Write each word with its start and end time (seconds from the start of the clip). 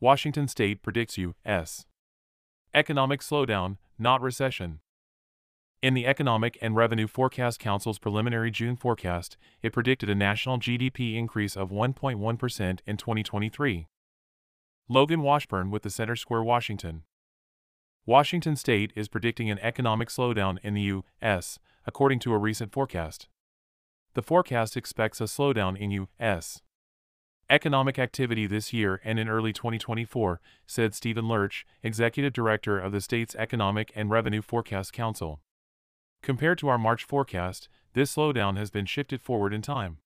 Washington 0.00 0.46
State 0.46 0.80
predicts 0.80 1.18
U.S. 1.18 1.84
economic 2.72 3.20
slowdown, 3.20 3.78
not 3.98 4.22
recession. 4.22 4.78
In 5.82 5.94
the 5.94 6.06
Economic 6.06 6.56
and 6.62 6.76
Revenue 6.76 7.08
Forecast 7.08 7.58
Council's 7.58 7.98
preliminary 7.98 8.52
June 8.52 8.76
forecast, 8.76 9.36
it 9.60 9.72
predicted 9.72 10.08
a 10.08 10.14
national 10.14 10.58
GDP 10.58 11.16
increase 11.16 11.56
of 11.56 11.70
1.1% 11.70 12.78
in 12.86 12.96
2023. 12.96 13.88
Logan 14.88 15.22
Washburn 15.22 15.68
with 15.68 15.82
the 15.82 15.90
Center 15.90 16.14
Square, 16.14 16.44
Washington. 16.44 17.02
Washington 18.06 18.54
State 18.54 18.92
is 18.94 19.08
predicting 19.08 19.50
an 19.50 19.58
economic 19.58 20.10
slowdown 20.10 20.58
in 20.62 20.74
the 20.74 20.82
U.S., 20.82 21.58
according 21.88 22.20
to 22.20 22.32
a 22.32 22.38
recent 22.38 22.72
forecast. 22.72 23.28
The 24.14 24.22
forecast 24.22 24.76
expects 24.76 25.20
a 25.20 25.24
slowdown 25.24 25.76
in 25.76 25.90
U.S. 25.90 26.62
economic 27.50 27.98
activity 27.98 28.46
this 28.46 28.72
year 28.72 29.00
and 29.04 29.18
in 29.18 29.28
early 29.28 29.52
2024, 29.52 30.40
said 30.66 30.94
Stephen 30.94 31.28
Lerch, 31.28 31.66
executive 31.82 32.32
director 32.32 32.78
of 32.78 32.92
the 32.92 33.00
state's 33.00 33.34
Economic 33.34 33.90
and 33.94 34.10
Revenue 34.10 34.42
Forecast 34.42 34.92
Council. 34.92 35.40
Compared 36.22 36.58
to 36.58 36.68
our 36.68 36.78
March 36.78 37.04
forecast, 37.04 37.68
this 37.94 38.14
slowdown 38.14 38.56
has 38.56 38.70
been 38.70 38.86
shifted 38.86 39.22
forward 39.22 39.54
in 39.54 39.62
time. 39.62 39.98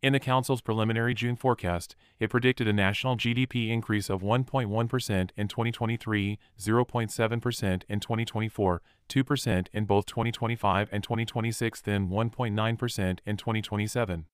In 0.00 0.12
the 0.12 0.20
Council's 0.20 0.60
preliminary 0.60 1.12
June 1.12 1.34
forecast, 1.34 1.96
it 2.20 2.30
predicted 2.30 2.68
a 2.68 2.72
national 2.72 3.16
GDP 3.16 3.70
increase 3.70 4.08
of 4.08 4.22
1.1% 4.22 5.30
in 5.36 5.48
2023, 5.48 6.38
0.7% 6.56 7.82
in 7.88 8.00
2024, 8.00 8.82
2% 9.08 9.66
in 9.72 9.84
both 9.86 10.06
2025 10.06 10.88
and 10.92 11.02
2026, 11.02 11.80
then 11.80 12.08
1.9% 12.08 13.18
in 13.26 13.36
2027. 13.36 14.26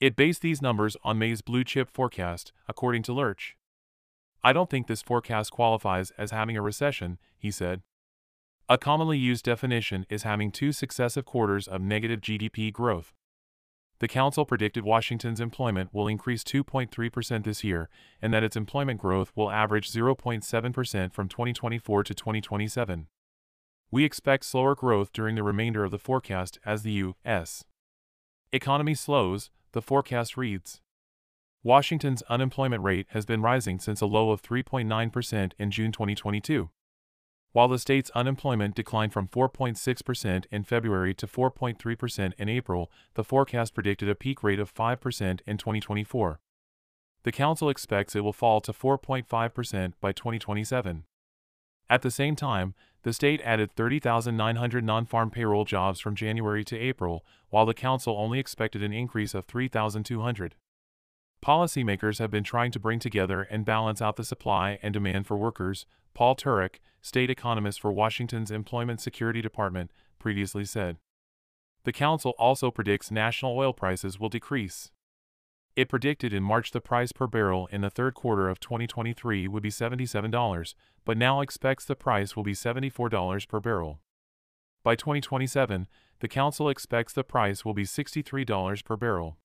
It 0.00 0.14
based 0.14 0.42
these 0.42 0.62
numbers 0.62 0.96
on 1.02 1.18
May's 1.18 1.42
blue 1.42 1.64
chip 1.64 1.90
forecast, 1.90 2.52
according 2.68 3.02
to 3.04 3.12
Lerch. 3.12 3.56
I 4.44 4.52
don't 4.52 4.70
think 4.70 4.86
this 4.86 5.02
forecast 5.02 5.50
qualifies 5.50 6.12
as 6.16 6.30
having 6.30 6.56
a 6.56 6.62
recession, 6.62 7.18
he 7.36 7.50
said. 7.50 7.82
A 8.68 8.78
commonly 8.78 9.18
used 9.18 9.44
definition 9.44 10.06
is 10.08 10.22
having 10.22 10.52
two 10.52 10.70
successive 10.70 11.24
quarters 11.24 11.66
of 11.66 11.80
negative 11.80 12.20
GDP 12.20 12.72
growth. 12.72 13.12
The 14.00 14.06
Council 14.06 14.44
predicted 14.44 14.84
Washington's 14.84 15.40
employment 15.40 15.92
will 15.92 16.06
increase 16.06 16.44
2.3% 16.44 17.42
this 17.42 17.64
year 17.64 17.88
and 18.22 18.32
that 18.32 18.44
its 18.44 18.56
employment 18.56 19.00
growth 19.00 19.32
will 19.34 19.50
average 19.50 19.90
0.7% 19.90 21.12
from 21.12 21.28
2024 21.28 22.04
to 22.04 22.14
2027. 22.14 23.08
We 23.90 24.04
expect 24.04 24.44
slower 24.44 24.76
growth 24.76 25.12
during 25.12 25.34
the 25.34 25.42
remainder 25.42 25.82
of 25.82 25.90
the 25.90 25.98
forecast 25.98 26.60
as 26.64 26.82
the 26.82 26.92
U.S. 26.92 27.64
economy 28.52 28.94
slows, 28.94 29.50
the 29.72 29.82
forecast 29.82 30.36
reads. 30.36 30.80
Washington's 31.62 32.22
unemployment 32.28 32.82
rate 32.82 33.06
has 33.10 33.26
been 33.26 33.42
rising 33.42 33.78
since 33.78 34.00
a 34.00 34.06
low 34.06 34.30
of 34.30 34.42
3.9% 34.42 35.52
in 35.58 35.70
June 35.70 35.92
2022. 35.92 36.70
While 37.52 37.68
the 37.68 37.78
state's 37.78 38.10
unemployment 38.14 38.74
declined 38.74 39.12
from 39.12 39.26
4.6% 39.26 40.44
in 40.50 40.64
February 40.64 41.14
to 41.14 41.26
4.3% 41.26 42.32
in 42.38 42.48
April, 42.48 42.90
the 43.14 43.24
forecast 43.24 43.74
predicted 43.74 44.08
a 44.08 44.14
peak 44.14 44.42
rate 44.42 44.60
of 44.60 44.72
5% 44.72 45.40
in 45.46 45.58
2024. 45.58 46.40
The 47.24 47.32
council 47.32 47.68
expects 47.68 48.14
it 48.14 48.20
will 48.20 48.32
fall 48.32 48.60
to 48.60 48.72
4.5% 48.72 49.92
by 50.00 50.12
2027. 50.12 51.04
At 51.90 52.02
the 52.02 52.10
same 52.10 52.36
time, 52.36 52.74
the 53.08 53.14
state 53.14 53.40
added 53.42 53.74
30,900 53.74 54.84
non 54.84 55.06
farm 55.06 55.30
payroll 55.30 55.64
jobs 55.64 55.98
from 55.98 56.14
January 56.14 56.62
to 56.62 56.76
April, 56.76 57.24
while 57.48 57.64
the 57.64 57.72
council 57.72 58.14
only 58.18 58.38
expected 58.38 58.82
an 58.82 58.92
increase 58.92 59.32
of 59.32 59.46
3,200. 59.46 60.56
Policymakers 61.42 62.18
have 62.18 62.30
been 62.30 62.44
trying 62.44 62.70
to 62.70 62.78
bring 62.78 62.98
together 62.98 63.44
and 63.44 63.64
balance 63.64 64.02
out 64.02 64.16
the 64.16 64.24
supply 64.24 64.78
and 64.82 64.92
demand 64.92 65.26
for 65.26 65.38
workers, 65.38 65.86
Paul 66.12 66.36
Turek, 66.36 66.80
state 67.00 67.30
economist 67.30 67.80
for 67.80 67.90
Washington's 67.90 68.50
Employment 68.50 69.00
Security 69.00 69.40
Department, 69.40 69.90
previously 70.18 70.66
said. 70.66 70.98
The 71.84 71.94
council 71.94 72.34
also 72.38 72.70
predicts 72.70 73.10
national 73.10 73.56
oil 73.56 73.72
prices 73.72 74.20
will 74.20 74.28
decrease. 74.28 74.90
It 75.78 75.88
predicted 75.88 76.32
in 76.32 76.42
March 76.42 76.72
the 76.72 76.80
price 76.80 77.12
per 77.12 77.28
barrel 77.28 77.68
in 77.70 77.82
the 77.82 77.88
third 77.88 78.14
quarter 78.14 78.48
of 78.48 78.58
2023 78.58 79.46
would 79.46 79.62
be 79.62 79.70
$77, 79.70 80.74
but 81.04 81.16
now 81.16 81.40
expects 81.40 81.84
the 81.84 81.94
price 81.94 82.34
will 82.34 82.42
be 82.42 82.52
$74 82.52 83.46
per 83.46 83.60
barrel. 83.60 84.00
By 84.82 84.96
2027, 84.96 85.86
the 86.18 86.26
council 86.26 86.68
expects 86.68 87.12
the 87.12 87.22
price 87.22 87.64
will 87.64 87.74
be 87.74 87.84
$63 87.84 88.84
per 88.84 88.96
barrel. 88.96 89.38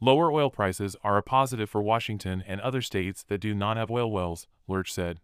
Lower 0.00 0.30
oil 0.30 0.48
prices 0.48 0.94
are 1.02 1.16
a 1.16 1.24
positive 1.24 1.68
for 1.68 1.82
Washington 1.82 2.44
and 2.46 2.60
other 2.60 2.80
states 2.80 3.24
that 3.24 3.40
do 3.40 3.52
not 3.52 3.76
have 3.76 3.90
oil 3.90 4.12
wells, 4.12 4.46
Lerch 4.68 4.92
said. 4.92 5.18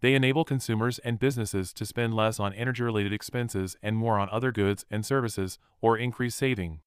They 0.00 0.14
enable 0.14 0.46
consumers 0.46 0.98
and 1.00 1.18
businesses 1.18 1.74
to 1.74 1.84
spend 1.84 2.16
less 2.16 2.40
on 2.40 2.54
energy 2.54 2.84
related 2.84 3.12
expenses 3.12 3.76
and 3.82 3.98
more 3.98 4.18
on 4.18 4.30
other 4.30 4.50
goods 4.50 4.86
and 4.90 5.04
services, 5.04 5.58
or 5.82 5.98
increase 5.98 6.36
saving. 6.36 6.80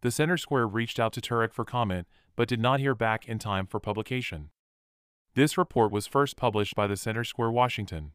The 0.00 0.10
Center 0.12 0.36
Square 0.36 0.68
reached 0.68 1.00
out 1.00 1.12
to 1.14 1.20
Turek 1.20 1.52
for 1.52 1.64
comment, 1.64 2.06
but 2.36 2.48
did 2.48 2.60
not 2.60 2.78
hear 2.78 2.94
back 2.94 3.28
in 3.28 3.38
time 3.38 3.66
for 3.66 3.80
publication. 3.80 4.50
This 5.34 5.58
report 5.58 5.90
was 5.90 6.06
first 6.06 6.36
published 6.36 6.76
by 6.76 6.86
the 6.86 6.96
Center 6.96 7.24
Square, 7.24 7.50
Washington. 7.50 8.12